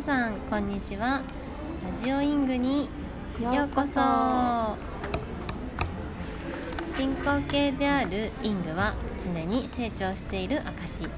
[0.00, 1.20] 皆さんこんにちは。
[1.84, 2.88] ラジオイングに
[3.38, 4.00] ようこそ。
[6.96, 11.10] 進行形であるイングは常に成長している証ずっ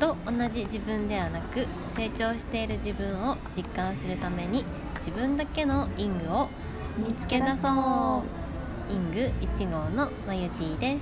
[0.00, 4.64] と同じ自分ではなく成長している自分を実感するために
[5.00, 6.48] 自分だけのイングを
[6.96, 8.22] 見つけ出そ
[8.88, 8.90] う。
[8.90, 9.18] イング
[9.54, 11.00] 1号のマユティです。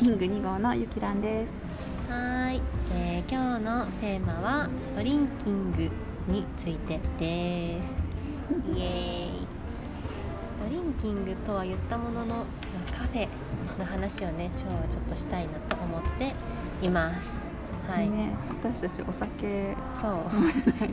[0.00, 1.63] イング2号のゆきらんです
[2.08, 2.60] はい、
[2.94, 5.90] えー今日のテーマはドリンキング
[6.30, 7.90] についてです。
[8.66, 9.46] イエーイ。
[10.62, 12.44] ドリンキングとは言ったもののま
[12.88, 13.28] あカフェ
[13.78, 16.34] の話をね今日はちょっとしたいなと思って
[16.86, 17.44] います。
[17.88, 20.24] はい、ね私たちお酒そう。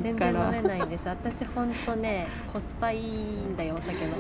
[0.02, 1.08] 全然飲めないんです。
[1.08, 4.18] 私ほんとねコスパいいんだよお酒の。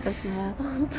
[0.00, 0.54] 私も。
[0.58, 0.96] 本当。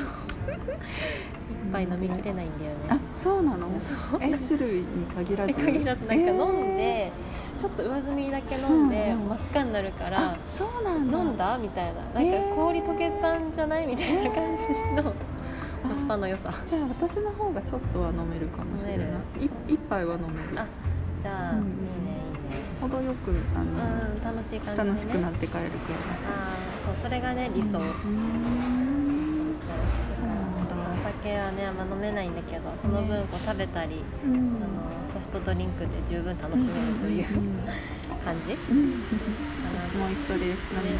[1.45, 1.45] 一
[1.76, 2.78] 杯飲みきれないんだよね。
[2.90, 3.68] あそうなの？
[3.80, 4.20] そう。
[4.22, 5.54] え種類に限らず？
[5.54, 7.12] 限らずなんか飲んで、
[7.60, 9.30] ちょっと上澄みだけ飲んで、うんうん。
[9.30, 11.18] 真っ赤になるからあそうなんだ。
[11.18, 11.58] 飲んだ？
[11.58, 12.02] みたいな。
[12.02, 13.88] なんか氷溶けたんじゃない？
[13.88, 15.14] みたいな感じのコ
[15.94, 16.54] スパの良さ。
[16.66, 19.08] じゃあ私の方がちょっとは飲めるかもしれない。
[19.42, 20.60] い一杯は飲める。
[20.60, 20.68] あ
[21.22, 22.66] じゃあ、うんいいねいいね。
[22.82, 23.74] 程よくあの、う
[24.20, 28.02] ん楽しい感じで、ね、楽しくなって帰るくあーそうそれがね理想、そうらいそう
[30.16, 30.45] そうだお
[31.26, 34.62] 酒はねあんま飲めないんだけどその分こう食べたり、うん。
[34.64, 37.26] あのソフトドリンクで十分楽しめるという
[38.24, 39.04] 感じ、うん。
[39.82, 40.74] 私も一緒です。
[40.74, 40.96] なので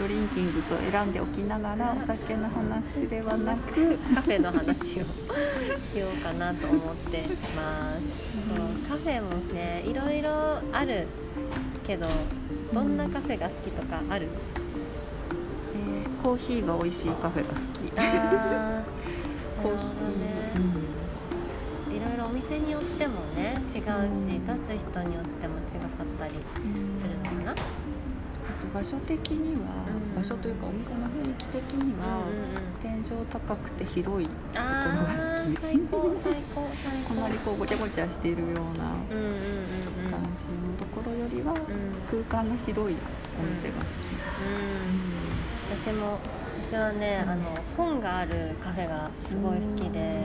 [0.00, 5.04] ドリンキングと選んでおきながらお酒の話ではなくカフェの話を
[5.80, 8.02] しようかなと思ってます。
[8.48, 11.06] そうカフェもねいろいろある
[11.86, 12.08] けど
[12.72, 14.28] どんなカフェが好きとかある？
[15.74, 19.01] えーコーヒーが美味しいカフェが好き
[19.62, 20.52] コーヒー、ね。
[21.96, 27.52] いろいろお店によってもね違うし、うん出す人によっても違かったりうんするのかな。
[27.52, 27.54] あ
[28.60, 30.16] と場所的には、うん。
[30.16, 32.26] 場所というかお店の雰囲気的には、
[32.82, 35.56] 天井高くて広いあところが好き。
[35.56, 37.14] ー最高最高最あ高。
[37.20, 38.84] まりこうごちゃごちゃしているような。
[40.10, 41.94] 感じのところよりは、うん。
[42.10, 42.96] 空間が広い
[43.38, 44.12] お店が好き、
[45.70, 45.78] うん。
[45.78, 46.18] 私も
[46.72, 50.22] 私はね、あの本があるカフェがすごい好きで、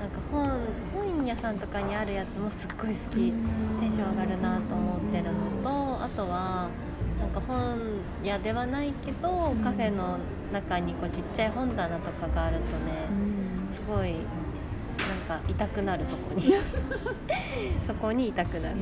[0.00, 0.58] なんか本
[0.92, 6.70] 本屋さんとかにあるやつもすっごい好き、テンション上がるなと思ってるのとあとは
[7.20, 7.78] なんか本
[8.24, 9.62] 屋ではないけど、ん。
[9.62, 10.18] カフェの
[10.52, 13.06] 中にこうちっちゃい本棚とかがあるとね、
[13.68, 16.52] すごいなんか痛くなるそこに。
[17.86, 18.76] そこに痛くなる、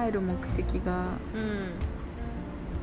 [0.00, 1.72] 入る目的がうん。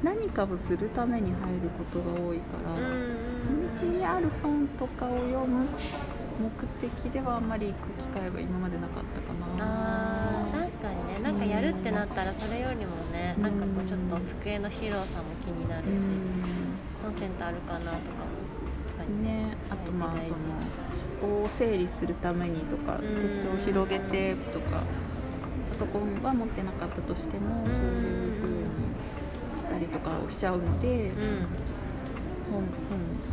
[0.04, 5.68] 何かをするために入ることが多いから、うんうんお店にある本とかを読む
[6.40, 6.50] 目
[6.82, 9.46] 的ではあんまり行く機会は今までなかったかな。
[9.60, 11.20] あー確かにね。
[11.24, 13.44] なんかやるってなったらそれよりもねうん。
[13.44, 15.92] なんかこうちょっと机の広さも気になるし、
[17.02, 18.32] コンセントあるかなとかも
[18.86, 20.38] 確かにね、あとまあその
[21.22, 23.00] 思考を整理するためにとかん。
[23.38, 24.84] 手帳を広げてとか。
[24.92, 25.07] パ
[25.78, 27.72] ソコンは持ってなかったとしてもうん。
[27.72, 28.96] そういう風に
[29.58, 31.48] したりとかをしちゃうのでうん。
[32.50, 32.64] 本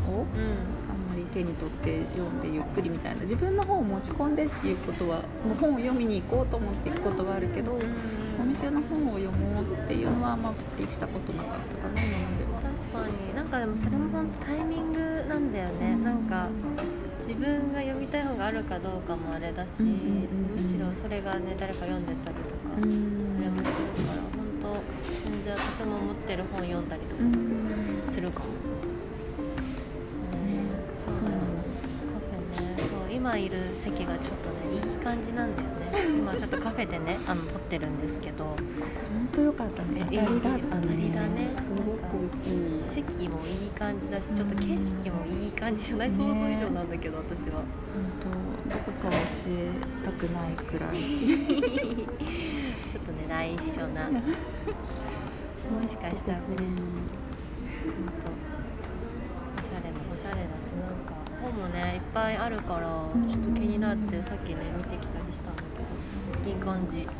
[0.04, 0.74] 本をうん。
[0.90, 7.72] あんまり手に取って読んでゆっくりみたいな自分の本を持ち込んでっていうことはもう本を読みに行こうと思って行くことはあるけど
[8.38, 10.42] お店の本を読もうっていうのはあん。
[10.42, 12.60] まりしたことなかったかな今までは。
[12.60, 16.50] 確かになんかでもそれも本当タイミングなんだよねなんか
[17.26, 23.36] 自分が読みたい本があるかどうかもあれだし、むしろそれがね誰か読んでたりとか、うん。
[23.36, 24.76] それもするから本当
[25.30, 28.02] 全然私も持ってる本読んだりとかうん。
[28.06, 28.46] するかも、
[33.24, 36.12] 今いる席がちょっとねいい感じなんだよね。
[36.20, 38.44] 今ちょっとカフェでねあの撮ってるんですけど。
[38.44, 38.56] 本
[39.32, 40.06] 当良かったね。
[40.10, 40.94] 当たりだったね。
[40.94, 41.48] りだね。
[41.48, 42.82] すごくいい。
[42.86, 47.62] 席もいい感じだしちょっと景色もいい感じじゃない、想像以上なんだけど私は。
[47.62, 47.64] 本
[48.68, 49.16] 当どこか教
[49.48, 49.70] え
[50.04, 50.98] たくないくらい。
[52.92, 54.10] ちょっとね内緒な。
[54.10, 54.20] も
[55.88, 58.28] しかしたらこれうんほんと
[59.58, 61.13] おしゃれなおしゃれだしなんか
[61.44, 63.28] 本もねいっぱいあるからん。
[63.28, 65.62] ちょっと気になってさっきね見てきたりしたんだ
[66.42, 67.00] けどいい感じ。
[67.00, 67.12] いい感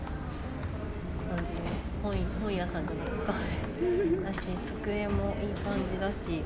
[1.45, 1.61] じの
[2.03, 4.39] 本本屋さんじゃなくカフェだし
[4.83, 6.43] 机もいい感じだし。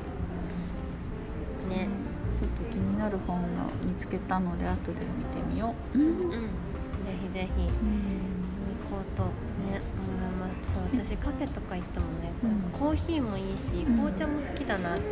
[1.69, 1.87] ね。
[2.39, 6.29] ちょっと気になる本が見つけたので後で見てみよう、うん。
[6.31, 6.47] ぜ
[7.21, 7.63] ひぜひ。
[7.63, 7.69] 行
[8.89, 10.73] こうとね思います。
[10.73, 12.79] そう私カフェとか行ってもね、うん。
[12.79, 15.03] コーヒーもいいしうん紅茶も好きだなって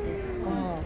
[0.46, 0.78] 思う、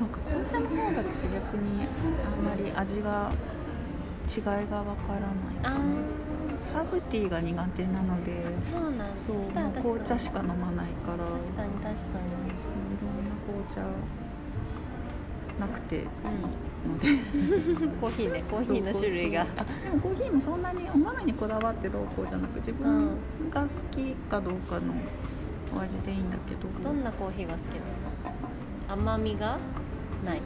[0.00, 1.86] なんか紅茶の方が私逆に
[2.24, 3.30] あんまり味が
[4.34, 5.32] 違いがわからない
[5.62, 5.84] あかな。
[6.72, 9.04] ハーブティーが苦手なのでーそうなんだ。
[9.14, 11.24] そうそしたら紅茶しか飲まないから。
[11.38, 12.04] 確かに確かそうい
[13.02, 13.82] ろんな紅茶
[15.60, 15.96] なくて。
[15.96, 16.06] いいに、
[16.88, 17.08] ので、
[17.84, 18.42] うん、 コーヒーね。
[18.50, 19.44] コーヒーの種類が。
[19.44, 19.50] で
[19.90, 23.18] もコーヒーもそんなにお豆にこだわってどうこうじゃなく自分
[23.50, 24.94] が好きかどうかの
[25.76, 26.60] お味でいいんだけど。
[26.82, 29.02] どんなコーヒーが好きなの？
[29.02, 29.58] 甘みが？
[30.24, 30.40] ない。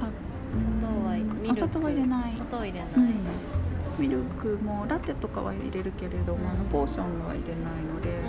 [0.00, 0.08] あ
[0.56, 1.42] 砂糖はうん。
[1.42, 1.50] ミルク。
[1.50, 2.32] お砂糖は入れない。
[2.34, 3.14] 砂糖入れない、うん。
[3.98, 8.22] ミルクもラテとかは入れるけれども、あのポーションは入れないので、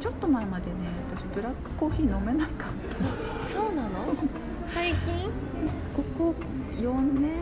[0.00, 0.76] ちょっと前までね
[1.10, 3.48] 私ブラックコーヒー飲めなかった。
[3.48, 4.14] そうなの？
[4.68, 5.30] 最近？
[5.94, 6.34] ここ
[6.76, 7.32] 4年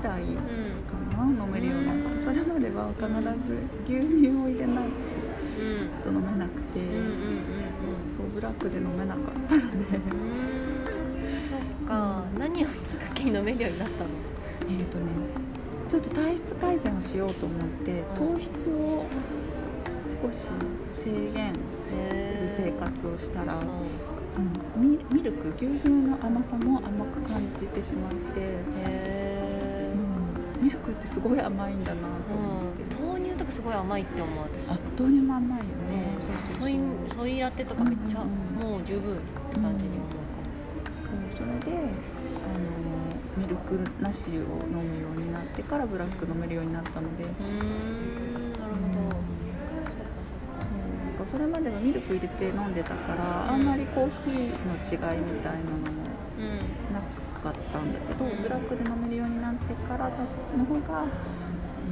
[0.00, 0.36] くらいうん。
[0.36, 2.10] かな飲めるようになった。
[2.10, 2.20] うん。
[2.20, 3.06] それまでは必
[3.46, 6.02] ず牛乳を入れないうん。
[6.02, 7.31] と飲めなくて、うんうんうん
[8.22, 9.60] そうブラックで飲めなかったの
[9.90, 9.96] で。
[9.96, 10.02] うん
[11.44, 12.24] そっか。
[12.38, 14.10] 何をきっかけに飲めるようになったの？
[14.68, 15.04] えっとね
[15.90, 19.04] ちょっと体質改善をしようと思って糖質を
[20.22, 20.46] 少し
[21.02, 28.60] 制限してる生活をしたら、うん、ミミルク牛乳の甘さも甘く感じてしまって、
[30.84, 34.70] クってすごい甘いんだなとー思って、豆乳とかすごい甘いって思う私。
[34.70, 35.70] あ豆乳も甘いよね、
[36.16, 38.28] うんソイソイラテとかめっちゃうん
[38.60, 39.20] もう十分っ
[39.50, 40.08] て感じに思う
[41.36, 44.32] そうそれであのミルクなしを
[44.70, 49.10] 飲むようになってからブラック飲めるようになったので、かもうーんなるほど。
[49.90, 50.62] そっかそっか。
[50.62, 50.70] そう
[51.06, 54.74] なんかそれまではミルク入れて飲んでたから、あんまりコーヒーの
[55.14, 55.86] 違いみたいなのも
[56.38, 56.94] うん。
[56.94, 57.00] な
[57.42, 60.08] かったんだけど、ブラックで飲めるようになってから
[60.56, 61.04] の方が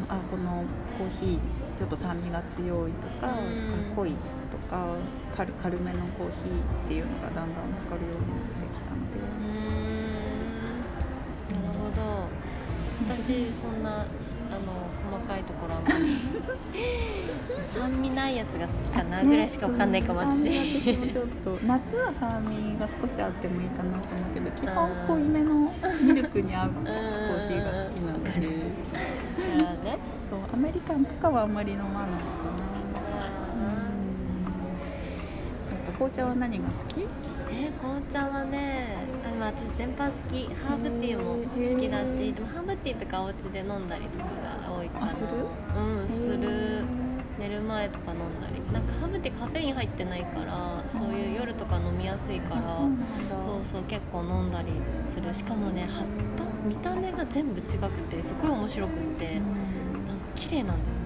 [0.09, 0.65] あこの
[0.97, 1.41] コーヒー
[1.79, 3.95] ちょっと酸味が強いとか、うん。
[3.97, 4.15] 濃い
[4.51, 4.97] とか
[5.35, 9.19] 軽軽めのコーヒーっていうのがだんだん分かるようになってきたので。
[9.19, 9.61] うー
[11.59, 11.67] ん。
[11.67, 12.29] なるほど。
[13.09, 14.07] 私そんなあ
[14.59, 16.17] の細かいところあんまり
[17.65, 28.31] 酸味ないやつが好きかなぐらいしかわかんないかもね私ちょっと夏は酸味が少しあってもいいかなと思うけど基本濃いめのミルクに合うコーヒーが好きなので。
[30.31, 32.11] そうアメリカンとかはあんまり飲まないかな。
[32.13, 32.17] や
[35.77, 37.05] っぱ紅茶は何が好き？
[37.53, 40.47] えー紅茶はねあでも私全般好き。
[40.55, 44.25] ハーブティーも好きだしでもハーブティーとかお家で飲んだりとか
[44.69, 45.07] が多いかな。
[45.07, 45.29] あする？
[45.77, 46.85] うんする。
[47.39, 48.61] 寝る前とか飲んだり。
[48.73, 54.69] なんかハーブティーカフェイン入ってないからそういう夜とか飲みやすいからあそうそう結構飲んだり
[55.07, 55.33] する。
[55.35, 56.05] しかもね葉っ
[56.37, 61.00] ぱ見た目が全部違くてすごい面白くってなんか綺麗なんだよね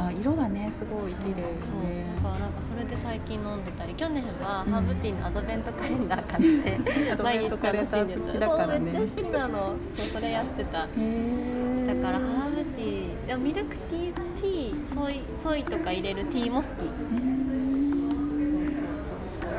[0.00, 8.38] あ色はねすごい綺麗そうねだからなんかそれで最近飲んでたり去年はうんハーブティーのアドベントカレンダー買って、アド 毎日楽しんでた。
[8.38, 9.76] だからねそうめっちゃ好きなの。
[9.96, 10.84] そうそれやってた。
[10.84, 16.68] へえだからハーブティーでもミルクティーティーソイソイとか入れるティーも好き。
[16.68, 16.78] そう
[18.70, 19.50] そうそうそう。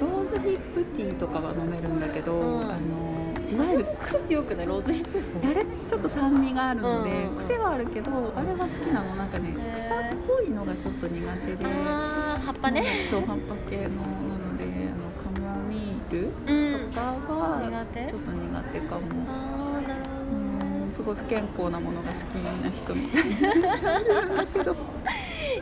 [0.00, 2.70] ローズヒップティーとかは飲めるんだけど、うん。
[2.70, 5.04] あのいわゆる癖強くないローズヒッ
[5.40, 9.14] プあれちょっと酸味があるので、癖はあるけどあれは好きなの。
[9.16, 11.64] なんかね草っぽいのがちょっと苦手で。
[11.64, 12.82] 葉っぱね。
[13.10, 14.06] そう葉っぱ系のな
[14.38, 16.50] のであのカモミールう
[16.86, 16.90] ん。
[16.90, 20.82] とかはちょっと苦手かも、あーなるほどね。
[20.84, 23.54] うんすごい不健康なものが好きな人みたいな。
[23.54, 24.76] んだけど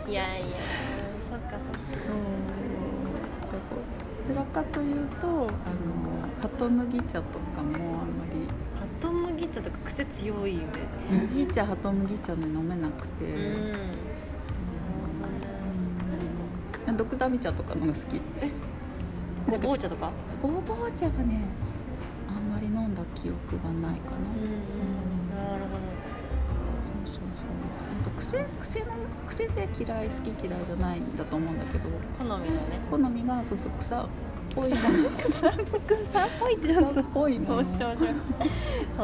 [0.09, 0.47] いやいや
[1.31, 1.59] そっかそっか。
[4.29, 5.49] どちらかというとあの
[6.41, 8.47] ハト麦茶とかもあんまり
[8.79, 10.97] ハト麦茶とか癖強いイメージ
[11.37, 13.33] 麦茶ハト麦茶ね飲めなくて、うん。
[16.89, 16.93] う。
[16.93, 18.21] んドクダミ茶とかのが好き。
[19.51, 20.13] ごぼう茶とか？
[20.43, 21.41] ごぼう茶はね
[22.29, 25.77] あんまり飲んだ記憶がないかな、なるほ
[26.85, 27.51] そうそうそう。
[27.93, 28.87] なんか癖癖の
[29.29, 31.89] 癖で嫌い好き嫌いじゃないんだと思うんだけど。
[31.91, 32.81] ど好みのね。
[32.91, 34.09] 好みがそうそう草っ
[34.55, 34.81] ぽいもの
[35.17, 35.81] 草っぽい。
[35.81, 36.29] 草っ
[37.15, 37.39] ぽい。
[37.39, 37.95] ものそう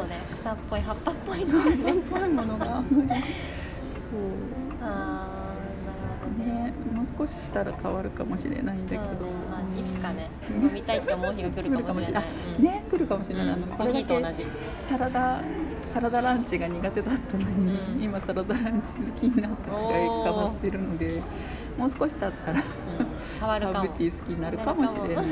[0.08, 0.20] ね。
[0.40, 1.10] 草っぽい葉っぱ。
[1.12, 2.66] っぽいの草っねぽいものが。
[2.66, 2.82] そう。
[4.82, 6.70] あーなるほどね。
[6.70, 9.08] ね、もう少ししたら変わるかもしれないんだけど、ね
[9.50, 10.62] まあ、いつかねうん。
[10.66, 12.24] 飲みたいって思う日が来るかもしれない。
[12.56, 13.70] 来ね来るかもしれない、あのうん。
[13.70, 14.46] コーヒーと同じ
[14.88, 15.40] サラダ
[15.92, 18.02] サラダランチが苦手だったのに、うん。
[18.02, 21.22] 今サラダランチ好きになったぐらい変わってるので
[21.78, 23.78] もう少し経ったらうん変わるかも。
[23.78, 25.26] ハーブティー好きになるかもしれない。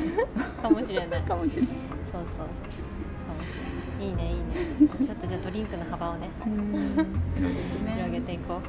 [0.61, 0.83] かも。
[0.83, 1.69] しれないかもしれない。
[2.11, 5.05] そうそうかもしれないいいねいいね。
[5.05, 6.29] ちょっとじゃあドリンクの幅をね。
[6.45, 7.21] うん。
[7.95, 8.61] 広げていこう。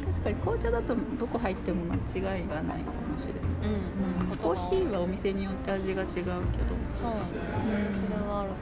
[0.00, 4.36] 確かに紅茶だとどこ入っても間違いがないかもしれない、うんうん。
[4.38, 6.24] コーヒーはお店によって味が違うけど。
[6.24, 6.32] そう。
[6.32, 6.44] ね、
[7.92, 8.54] それはあるか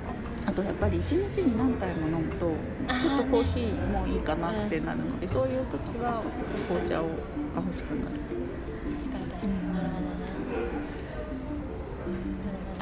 [0.44, 2.52] あとやっぱり一日に何回も飲むと
[3.00, 6.22] ちょっとコーヒーもいいかなってなるので、そういう時は
[6.66, 7.06] 紅茶を
[7.54, 8.16] が欲しくなる、
[8.98, 10.08] 確かに確かに、うんなるほど。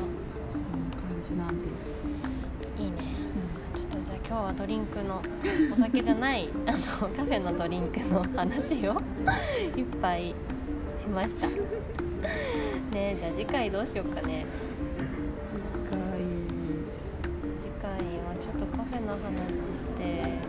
[0.07, 0.13] ね
[0.51, 2.03] そんな感じなんです、
[2.77, 3.31] いいね。
[3.35, 5.23] うんちょっとじゃあ今日はドリンクの
[5.73, 6.79] お酒じゃないあの
[7.11, 9.01] カフェのドリンクの話を
[9.77, 10.35] いっぱい
[10.97, 11.47] しました。
[11.49, 14.47] ねじゃあ次回どうしようかね。
[15.47, 15.99] 次回
[17.63, 17.93] 次回
[18.27, 20.41] はちょっとカフェの話して。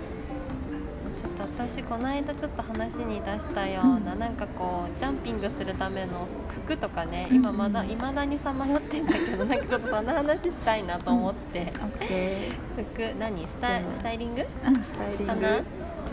[1.17, 6.27] ちょっと私この間ちょっと話に出したような、なんかこうジャンピングするための
[6.65, 7.95] 服とかね今まだうんうん。
[7.95, 13.47] 未だにさまよってんだけど なんかちょっとその話したいなと思って、回オッケ服何？
[13.47, 14.41] スタスタイリング？
[14.41, 15.33] ーうんスタイリング。
[15.33, 15.41] かな？
[15.41, 15.63] ちょはっ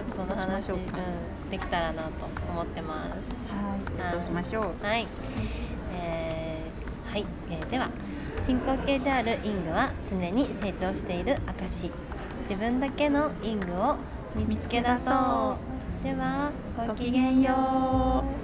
[0.08, 2.10] とその話そうん、できたらなと
[2.50, 3.08] 思ってます。
[3.16, 4.86] いじゃあそうしましょう。
[4.86, 5.06] はい、
[5.94, 7.90] えーはい、えーでは
[8.38, 11.90] 進行形であるイングは常に成長している証
[12.42, 13.96] 自分だけのイングを
[14.34, 15.64] 見つけ出そ
[16.00, 16.02] う。
[16.02, 16.54] では
[16.86, 18.37] ごきげんよう。